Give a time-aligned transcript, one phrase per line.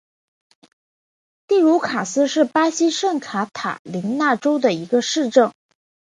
[1.47, 5.51] 蒂茹卡斯是巴西圣卡塔琳娜州的一个市镇。